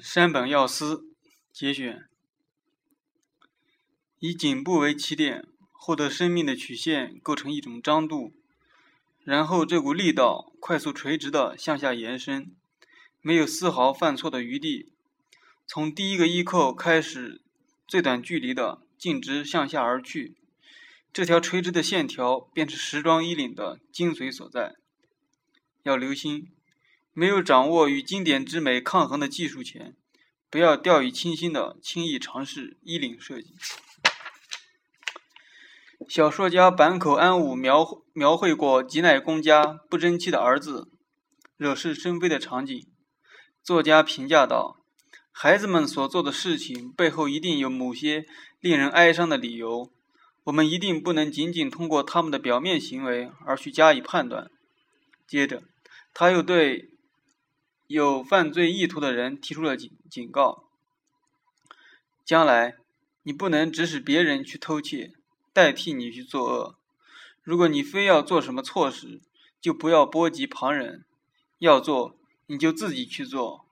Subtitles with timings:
[0.00, 1.04] 山本耀司
[1.52, 2.08] 节选：
[4.18, 8.32] 以颈部为起点，获得生命的曲线构成一种张度，
[9.22, 12.54] 然后这股力道快速垂直的向下延伸，
[13.20, 14.90] 没有丝毫犯错的余地。
[15.66, 17.40] 从第一个衣扣开始，
[17.86, 20.34] 最短距离的径直向下而去，
[21.12, 24.74] 这条垂直的线条便是时装衣领的精髓所在。
[25.84, 26.53] 要留心。
[27.16, 29.94] 没有掌握与经典之美抗衡的技术前，
[30.50, 33.54] 不要掉以轻心的轻易尝试衣领设计。
[36.08, 40.88] 小说家坂口安吾描描绘过吉乃公家不争气的儿子
[41.56, 42.84] 惹是生非的场景。
[43.62, 44.84] 作家评价道
[45.30, 48.26] ：“孩子们所做的事情背后一定有某些
[48.58, 49.92] 令人哀伤的理由，
[50.42, 54.50] 我们一定不能仅仅通过他们的表面行为而去加以判断。”
[55.28, 55.62] 接着，
[56.12, 56.90] 他又对。
[57.86, 60.64] 有犯罪意图的人提出了警警告：
[62.24, 62.76] 将来
[63.24, 65.12] 你不能指使别人去偷窃，
[65.52, 66.76] 代替你去作恶。
[67.42, 69.20] 如果你非要做什么错事，
[69.60, 71.04] 就不要波及旁人。
[71.58, 73.66] 要做，你就自己去做。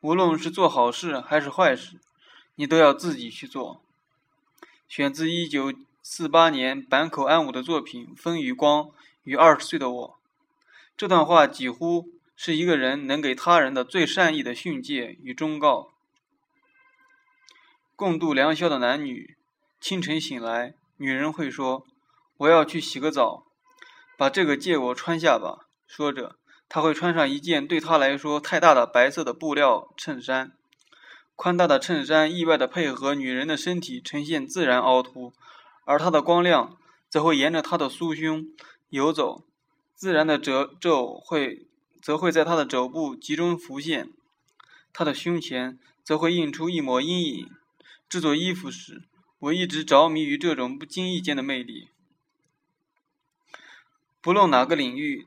[0.00, 1.98] 无论是做好事还是坏事，
[2.56, 3.80] 你都要自己去做。
[4.86, 8.90] 选自一九四八年坂口安吾的作品《风与光
[9.24, 10.08] 与二十岁的我》。
[10.98, 12.10] 这段话几乎。
[12.40, 15.88] 是一个人能给他人的最善意的训诫与忠告。
[17.96, 19.36] 共度良宵的男女，
[19.80, 21.84] 清晨醒来，女人会说
[22.38, 23.42] ：“我要去洗个澡，
[24.16, 26.36] 把这个借我穿下吧。”说着，
[26.68, 30.52] 他会穿上一件对他来说太大的白色的布料衬衫。
[31.34, 35.32] 宽大的衬衫意外地配合女人的身体，呈现自然凹凸，
[35.84, 38.44] 而它的光亮则会沿着她的酥胸
[38.90, 39.44] 游走，
[39.96, 41.64] 自然的褶皱会。
[42.08, 44.08] 则会在他的肘部集中浮现，
[44.94, 47.50] 他的胸前则会映出一抹阴影。
[48.08, 49.02] 制作衣服时，
[49.38, 51.90] 我一直着迷于这种不经意间的魅力。
[54.22, 55.26] 不论哪个领域，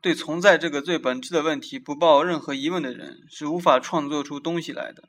[0.00, 5.04] 对存在这个最本质的问题不抱任何疑问的人，是无法创作出东西来的。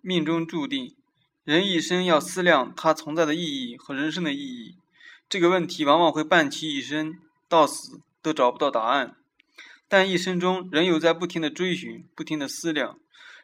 [0.00, 0.96] 命中注定，
[1.44, 4.78] 人一生要思量他存在的意义和人生的意义。
[5.28, 9.18] 这个问题往往会伴其一生，到死都找不到答案。
[9.92, 12.98] 但一生中，人有在不停的追寻，不停的思量，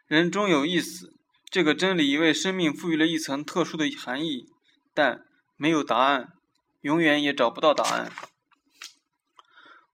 [0.07, 1.13] 人终有一死。
[1.51, 4.47] 这个真理为生命赋予了一层特殊的含义，
[4.95, 5.27] 但
[5.59, 6.33] 没有答案，
[6.81, 8.11] 永远也找不到答案。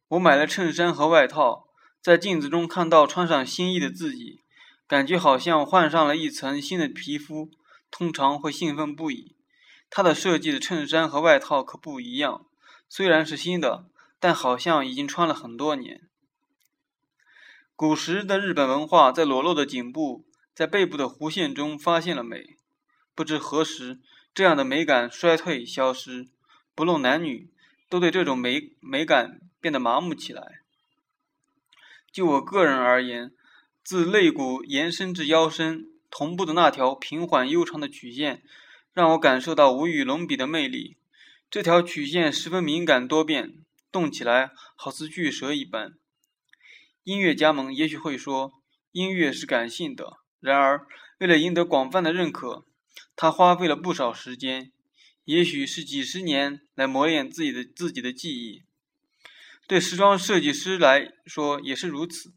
[0.06, 1.66] 我买了衬衫和外套，
[2.00, 4.38] 在镜子中看到穿上新衣的自己，
[4.86, 7.50] 感觉好像换上了一层新的皮肤，
[7.90, 9.34] 通常会兴奋不已。
[9.90, 12.46] 他的设计的衬衫和外套可不一样，
[12.88, 13.86] 虽然是新的，
[14.20, 16.02] 但好像已经穿了很多年。
[17.76, 20.24] 古时的日本文化，在裸露的颈部、
[20.54, 22.56] 在背部的弧线中发现了美。
[23.16, 23.98] 不知何时，
[24.32, 26.28] 这样的美感衰退消失，
[26.72, 27.50] 不论男女，
[27.88, 30.60] 都对这种美美感变得麻木起来。
[32.12, 33.32] 就我个人而言，
[33.82, 38.44] 自肋骨延伸至腰身，同步的那条平缓悠长的曲线，
[38.92, 40.96] 让我感受到无与伦比的魅力。
[41.50, 43.54] 这条曲线十分敏感多变，
[43.90, 45.94] 动起来好似巨蛇一般。
[47.04, 48.50] 音乐家们也许会说，
[48.92, 50.20] 音乐是感性的。
[50.40, 50.86] 然而，
[51.18, 52.64] 为了赢得广泛的认可，
[53.14, 54.72] 他花费了不少时间，
[55.26, 58.62] 也许是几十年来磨练自己的自己的技艺。
[59.66, 62.32] 对时装设计师来说也是如此，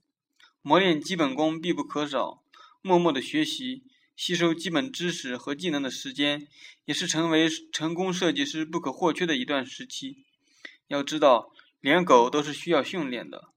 [0.62, 2.44] 磨练基本功必不可少。
[2.82, 3.84] 默默的学习、
[4.18, 6.46] 吸收基本知识和技能的时间，
[6.84, 10.26] 也是成为成功设计师不可或缺的一段时期。
[10.88, 13.54] 要知道，连狗都是需要训练的。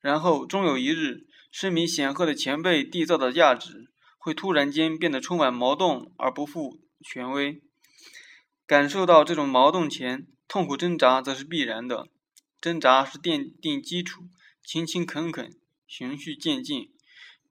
[0.00, 7.62] 然后，终有一日，声名显赫的前辈缔造的价值，会突然间变得充满矛盾而不负权威。
[8.66, 12.08] 感受到这种矛盾前，痛苦挣扎则是必然的。
[12.62, 14.22] 挣扎是奠定基础，
[14.64, 15.54] 勤勤恳恳，
[15.86, 16.90] 循序渐进，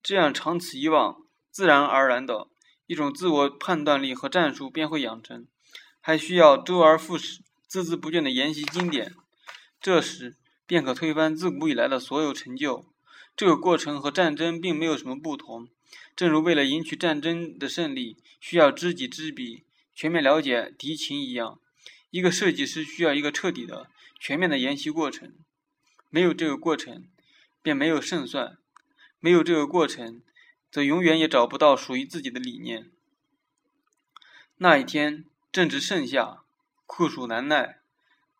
[0.02, 1.18] 这样长此以往，
[1.52, 2.48] 自然而然的
[2.88, 5.46] 一种自我判断力和战术便会养成。
[6.02, 9.14] 还需要周而复始、孜孜不倦的研习经典。
[9.80, 10.39] 这时。
[10.70, 12.86] 便可推翻自古以来的所有成就。
[13.36, 15.68] 这个过程和战争并没有什么不同。
[16.16, 19.64] 正如为了赢取战争的胜利，需要知己知彼、
[19.96, 21.60] 全面了解敌情一样，
[22.12, 23.90] 一个设计师需要一个彻底的、
[24.20, 25.34] 全面的研习过程。
[26.12, 27.08] 没有这个过程，
[27.64, 28.58] 便没有胜算；
[29.20, 30.22] 没有这个过程，
[30.70, 32.92] 则永远也找不到属于自己的理念。
[34.58, 36.44] 那一天正值盛夏，
[36.86, 37.79] 酷暑难耐。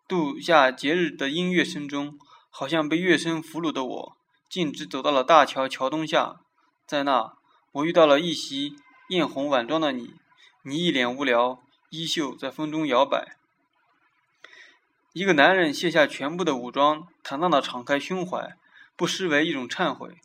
[0.10, 2.18] 度夏节日的音乐声中，
[2.50, 4.18] 好像被乐声俘虏的我，
[4.50, 6.38] 径直走到了大桥桥墩下。
[6.88, 7.34] 在那，
[7.74, 8.76] 我遇到了一袭
[9.10, 10.16] 艳红晚装的你，
[10.64, 11.62] 你一脸无聊，
[11.92, 13.38] 衣袖在风中摇摆。
[15.14, 18.58] 一个男人卸下全部的武装，坦荡地敞开胸怀，
[18.96, 20.18] 不失为一种忏悔。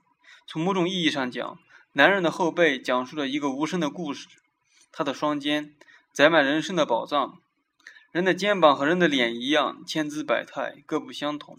[0.46, 1.58] 从某种意义上讲，
[1.92, 4.28] 男人的后背讲述着一个无声的故事，
[4.90, 5.74] 他的双肩
[6.10, 7.38] 载满人生的宝藏。
[8.14, 11.58] 人的肩膀和人的脸一样，千姿百态，各不相同。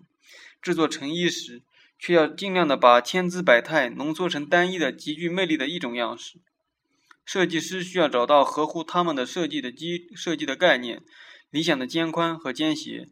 [0.62, 1.64] 制作成衣时，
[2.00, 6.40] 却要尽量的把千姿百态浓缩成单一的、极具魅力的一种样式。
[7.26, 11.04] 设计师需要找到合乎他们的设计的基设计的概念、
[11.50, 13.10] 理想的肩宽和肩斜，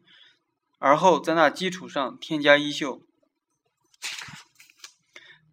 [0.80, 3.06] 而后在那基础上添加衣袖。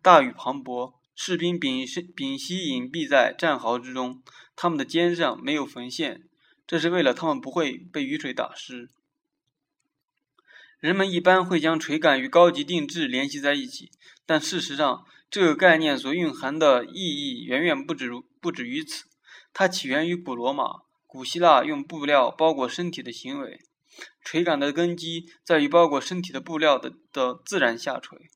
[0.01, 4.23] 大雨磅礴，士兵屏息屏息隐蔽在战壕之中，
[4.55, 6.29] 他们的肩上没有缝线，
[6.71, 8.91] 这是为了他们不会被雨水打湿。
[10.79, 13.91] 人们一般会将垂感与高级定制联系在一起，
[14.25, 18.09] 但事实上，这个概念所蕴含的意义远远不止
[18.41, 19.07] 不止于此。
[19.53, 23.59] 它起源于古罗马、古希腊用布料包裹身体的行为。
[24.25, 28.31] 垂感的根基在于包裹身体的布料的的自然下垂。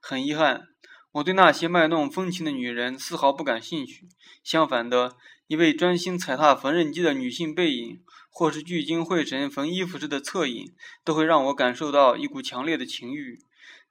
[0.00, 0.66] 很遗憾，
[1.12, 4.08] 我对那些卖弄风情的女人丝毫不感兴趣。
[4.42, 5.16] 相反的，
[5.46, 8.00] 一位专心踩踏缝纫机的女性背影。
[8.38, 13.38] 或是聚精会神缝衣服时的侧影，都会让我感受到一股强烈的情欲。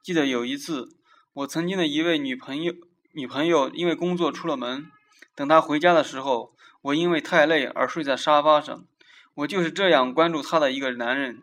[0.03, 0.95] 记得有一次，
[1.33, 2.71] 我曾经的一位女朋友，
[3.13, 4.85] 女朋友因为工作出了门，
[5.33, 6.53] 等她回家的时候，
[6.83, 8.85] 我因为太累而睡在沙发上。
[9.33, 11.41] 我就是这样关注她的一个男人。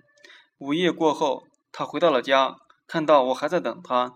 [0.58, 4.14] 午夜过后，她回到了家，看到我还在等她，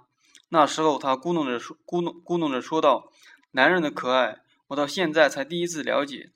[0.50, 3.10] 那时候她咕哝着说，咕哝咕哝着说道
[3.50, 6.33] ：“男人的可爱，我到现在才第一次了解。”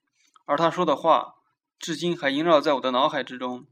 [0.47, 1.37] 而他说的话。
[1.81, 3.67] 至今还萦绕在我的脑海之中。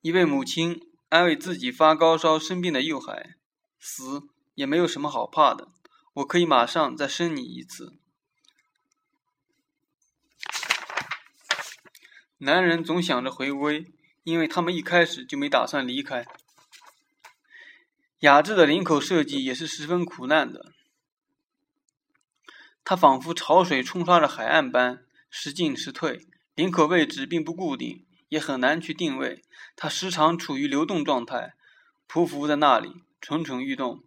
[0.00, 3.36] 一位母亲安慰自己发高烧生病的幼孩
[3.78, 4.22] ：“死
[4.56, 5.68] 也没有什么好怕的，
[6.14, 8.00] 我可以马上再生你一次。”
[12.38, 13.86] 男人总想着回归，
[14.24, 16.26] 因为他们一开始就没打算离开。
[18.22, 20.72] 雅致的领口设计也是十分苦难的，
[22.84, 26.26] 它仿佛潮水冲刷着海岸般时进时退。
[26.54, 29.42] 领口位置并不固定，也很难去定位，
[29.76, 31.54] 它时常处于流动状态，
[32.08, 34.02] 匍匐在那里，蠢蠢欲动。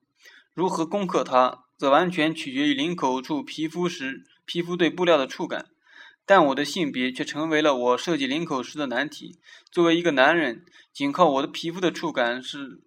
[0.54, 5.68] 如何攻克它，则完全取决于领口处皮肤时皮肤对布料的触感。
[6.26, 9.40] 但我的性别却成为了我设计领口时的难题。
[9.72, 12.82] 作为一个男人，仅靠我的皮肤的触感是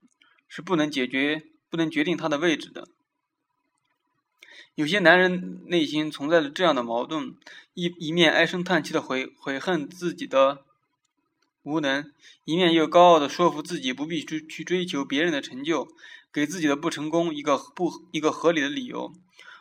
[0.49, 2.89] 是不能解决、不能决定它的位置的。
[4.75, 7.35] 有些男人内心存在着这样的矛盾：
[7.75, 10.65] 一一面唉声叹气的悔悔恨自己的
[11.63, 12.13] 无能，
[12.45, 15.89] 一面又高傲的说服自己不必追去追求别人的成就，
[16.33, 19.13] 给自己的不成功一个不一个合理的理由。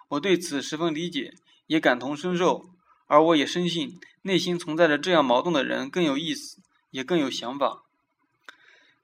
[0.10, 1.34] 我对此十分理解，
[1.68, 2.66] 也感同身受。
[3.08, 6.58] 而我也深信，内心存在着这样矛盾的人更有意思，
[6.90, 7.84] 也更有想法。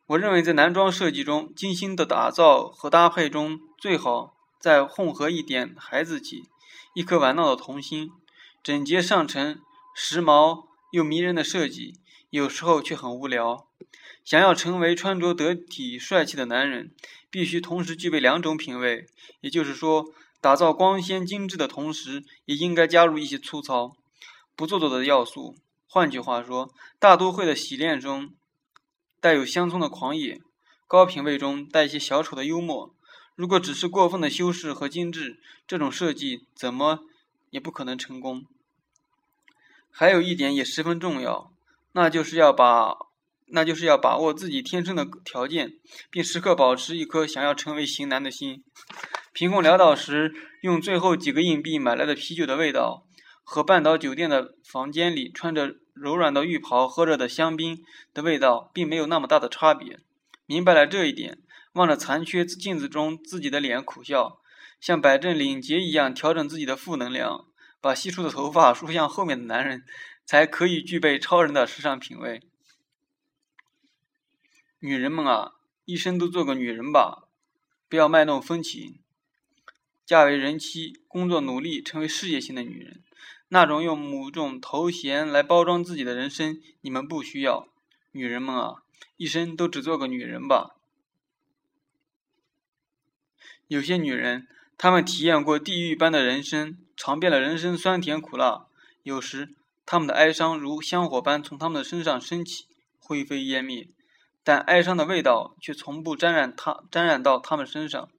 [0.08, 4.36] 我认为，在男装设计中，精心的打造和搭配中，最好。
[4.62, 6.44] 再混合一点孩子气，
[6.94, 8.12] 一颗玩闹的童心，
[8.62, 9.60] 整洁上乘、
[9.96, 11.96] 时髦又迷人的设计，
[12.30, 13.68] 有时候却很无聊。
[14.24, 16.94] 想要成为穿着得体、帅气的男人，
[17.32, 19.08] 必须同时具备两种品味，
[19.40, 23.98] 也就是说，打造光鲜精致的同时，也应该加入一些粗糙、
[24.56, 25.58] 不做作的要素。
[25.88, 28.30] 换句话说，大都会的洗练中
[29.20, 30.40] 带有乡村的狂野，
[30.88, 32.94] 高品位中带一些小丑的幽默。
[33.36, 37.00] 如果只是过分的修饰和精致，这种设计怎么
[37.50, 38.46] 也不可能成功。
[39.90, 41.52] 还有一点也十分重要，
[41.94, 42.96] 那就是要把，
[43.48, 45.74] 那就是要把握自己天生的条件，
[46.10, 48.64] 并时刻保持一颗想要成为型男的心。
[49.34, 53.06] 贫困潦倒时，用最后几个硬币买来的啤酒的味道，
[53.44, 57.84] 和半岛酒店的房间里穿着柔软的浴袍喝着的香槟
[58.14, 60.00] 的味道，并没有那么大的差别。
[60.46, 61.40] 明白了这一点。
[61.74, 64.42] 望着残缺镜子中自己的脸苦笑，
[64.80, 67.48] 像摆正领结一样调整自己的负能量，
[67.80, 69.86] 把稀疏的头发梳向后面的男人，
[70.26, 72.42] 才可以具备超人的时尚品味。
[74.80, 75.54] 女人们啊，
[75.86, 77.28] 一生都做个女人吧，
[77.88, 79.00] 不要卖弄风情。
[80.06, 83.02] 嫁为人妻，工作努力，成为事业型的女人，
[83.48, 87.70] 那种用某种头衔来包装自己的人生，你们不需要。
[88.12, 88.84] 女人们啊，
[89.16, 90.76] 一生都只做个女人吧。
[93.72, 98.66] 有些女人，她们体验过地狱般的人生，尝遍了人生酸甜苦辣。
[99.02, 102.66] 有时，她们的哀伤如香火般从她们的身上升起，
[103.00, 103.88] 灰飞烟灭，
[104.44, 108.10] 但哀伤的味道却从不沾染她，沾染到她们身上。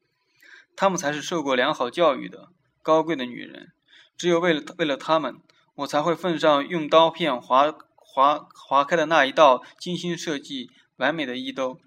[0.74, 2.48] 她们才是受过良好教育的
[2.80, 3.72] 高贵的女人。
[4.16, 5.36] 只有为了为了她们，
[5.74, 11.78] 我才会奉上用刀片划划划开的那一道精心设计、完美的衣兜。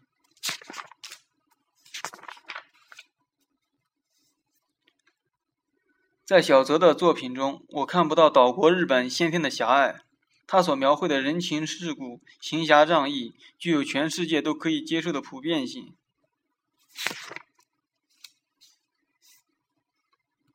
[6.26, 10.02] 在小泽的作品中，我看不到岛国日本先天的狭隘，
[10.48, 15.94] 他所描绘的人情世故、行侠仗义，具有全世界都可以接受的普遍性。